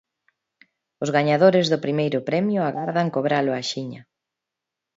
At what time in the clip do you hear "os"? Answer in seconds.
1.03-1.09